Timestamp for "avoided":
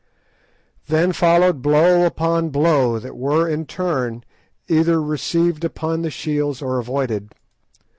6.79-7.35